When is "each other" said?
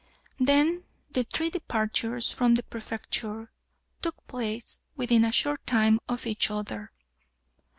6.25-6.91